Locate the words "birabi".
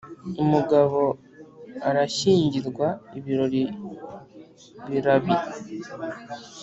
4.89-5.35